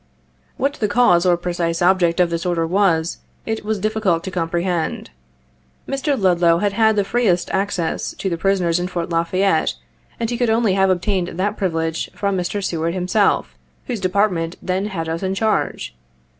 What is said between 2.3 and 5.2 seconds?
this order was, it was difficult to comprehend.